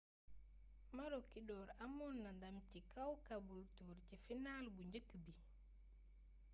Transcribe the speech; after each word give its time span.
maroochydore 0.95 1.71
amoon 1.85 2.15
na 2.23 2.31
ndam 2.37 2.55
ci 2.69 2.79
kaw 2.93 3.11
caboolture 3.27 3.93
ci 4.05 4.15
final 4.25 4.63
bu 4.75 4.81
njëkk 4.87 5.09
bi 5.23 5.33